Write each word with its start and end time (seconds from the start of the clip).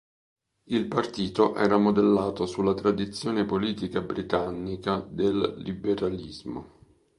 Il 0.65 0.87
partito 0.87 1.55
era 1.55 1.77
modellato 1.77 2.47
sulla 2.47 2.73
tradizione 2.73 3.45
politica 3.45 4.01
britannica 4.01 4.95
del 4.97 5.53
liberalismo. 5.59 6.79